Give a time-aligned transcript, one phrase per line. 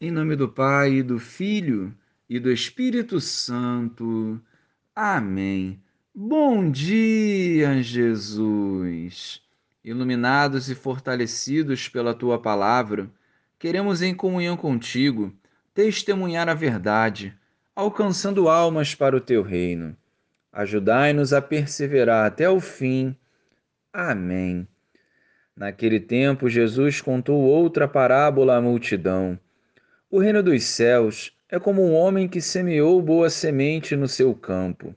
[0.00, 1.92] Em nome do Pai, do Filho
[2.30, 4.40] e do Espírito Santo.
[4.94, 5.82] Amém.
[6.14, 9.42] Bom dia, Jesus.
[9.84, 13.10] Iluminados e fortalecidos pela tua palavra,
[13.58, 15.34] queremos, em comunhão contigo,
[15.74, 17.34] testemunhar a verdade,
[17.74, 19.96] alcançando almas para o teu reino.
[20.52, 23.16] Ajudai-nos a perseverar até o fim.
[23.92, 24.64] Amém.
[25.56, 29.36] Naquele tempo, Jesus contou outra parábola à multidão
[30.10, 34.94] o reino dos céus é como um homem que semeou boa semente no seu campo.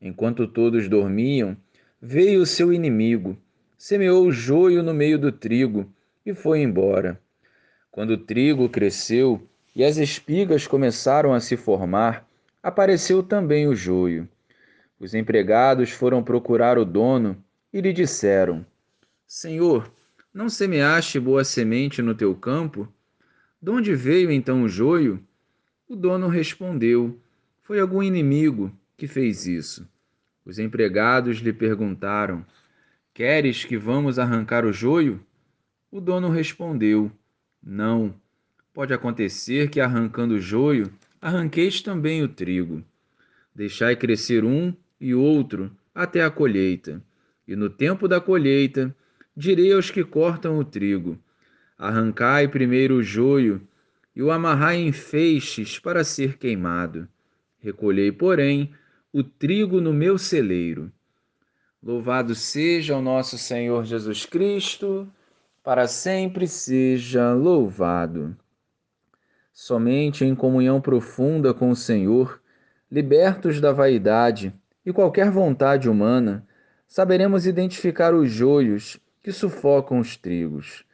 [0.00, 1.54] Enquanto todos dormiam,
[2.00, 3.36] veio o seu inimigo,
[3.76, 5.92] semeou o joio no meio do trigo
[6.24, 7.20] e foi embora.
[7.90, 12.26] Quando o trigo cresceu e as espigas começaram a se formar,
[12.62, 14.26] apareceu também o joio.
[14.98, 17.36] Os empregados foram procurar o dono
[17.70, 18.64] e lhe disseram:
[19.26, 19.92] Senhor,
[20.32, 22.88] não semeaste boa semente no teu campo?
[23.64, 25.18] De onde veio então o joio?
[25.88, 27.18] O dono respondeu:
[27.62, 29.88] Foi algum inimigo que fez isso.
[30.44, 32.44] Os empregados lhe perguntaram:
[33.14, 35.18] Queres que vamos arrancar o joio?
[35.90, 37.10] O dono respondeu:
[37.62, 38.14] Não.
[38.74, 42.84] Pode acontecer que, arrancando o joio, arranqueis também o trigo.
[43.54, 47.02] Deixai crescer um e outro até a colheita.
[47.48, 48.94] E no tempo da colheita,
[49.34, 51.18] direi aos que cortam o trigo:
[51.76, 53.60] Arrancai primeiro o joio
[54.14, 57.08] e o amarrai em feixes para ser queimado.
[57.58, 58.72] Recolhei, porém,
[59.12, 60.92] o trigo no meu celeiro.
[61.82, 65.08] Louvado seja o nosso Senhor Jesus Cristo,
[65.64, 68.36] para sempre seja louvado.
[69.52, 72.40] Somente em comunhão profunda com o Senhor,
[72.90, 74.54] libertos da vaidade
[74.86, 76.46] e qualquer vontade humana,
[76.86, 80.84] saberemos identificar os joios que sufocam os trigos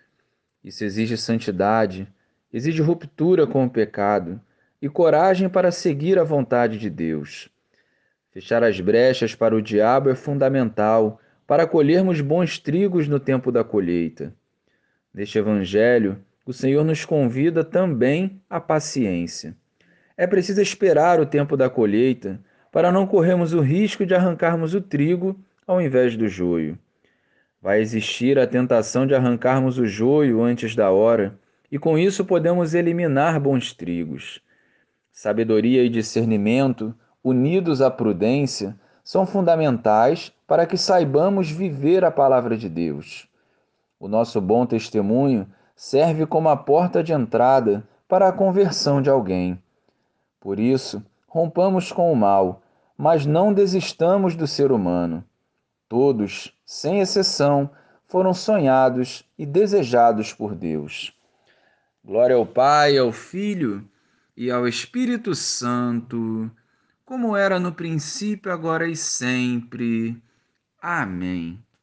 [0.62, 2.06] isso exige santidade,
[2.52, 4.40] exige ruptura com o pecado
[4.80, 7.48] e coragem para seguir a vontade de Deus.
[8.32, 13.64] Fechar as brechas para o diabo é fundamental para colhermos bons trigos no tempo da
[13.64, 14.32] colheita.
[15.12, 19.56] Neste Evangelho, o Senhor nos convida também à paciência.
[20.16, 22.40] É preciso esperar o tempo da colheita
[22.70, 26.78] para não corrermos o risco de arrancarmos o trigo ao invés do joio.
[27.62, 31.38] Vai existir a tentação de arrancarmos o joio antes da hora,
[31.70, 34.40] e com isso podemos eliminar bons trigos.
[35.12, 42.68] Sabedoria e discernimento, unidos à prudência, são fundamentais para que saibamos viver a palavra de
[42.68, 43.28] Deus.
[43.98, 45.46] O nosso bom testemunho
[45.76, 49.60] serve como a porta de entrada para a conversão de alguém.
[50.40, 52.62] Por isso, rompamos com o mal,
[52.96, 55.22] mas não desistamos do ser humano.
[55.90, 57.68] Todos, sem exceção,
[58.06, 61.12] foram sonhados e desejados por Deus.
[62.04, 63.84] Glória ao Pai, ao Filho
[64.36, 66.48] e ao Espírito Santo,
[67.04, 70.16] como era no princípio, agora e sempre.
[70.80, 71.60] Amém.